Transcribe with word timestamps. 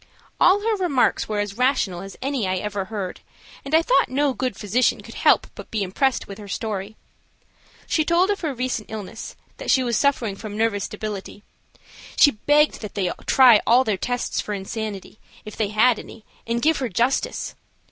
All 0.39 0.61
her 0.61 0.75
remarks 0.83 1.29
were 1.29 1.37
as 1.37 1.59
rational 1.59 2.01
as 2.01 2.17
any 2.23 2.47
I 2.47 2.55
ever 2.55 2.85
heard, 2.85 3.19
and 3.63 3.75
I 3.75 3.83
thought 3.83 4.09
no 4.09 4.33
good 4.33 4.55
physician 4.57 5.01
could 5.01 5.13
help 5.13 5.45
but 5.53 5.69
be 5.69 5.83
impressed 5.83 6.27
with 6.27 6.39
her 6.39 6.47
story. 6.47 6.95
She 7.85 8.03
told 8.03 8.31
of 8.31 8.39
her 8.39 8.51
recent 8.55 8.89
illness, 8.89 9.35
that 9.57 9.69
she 9.69 9.83
was 9.83 9.95
suffering 9.95 10.35
from 10.35 10.57
nervous 10.57 10.87
debility. 10.87 11.43
She 12.15 12.31
begged 12.31 12.81
that 12.81 12.95
they 12.95 13.11
try 13.27 13.61
all 13.67 13.83
their 13.83 13.95
tests 13.95 14.41
for 14.41 14.53
insanity, 14.55 15.19
if 15.45 15.55
they 15.55 15.67
had 15.67 15.99
any, 15.99 16.25
and 16.47 16.63
give 16.63 16.77
her 16.79 16.89
justice. 16.89 17.53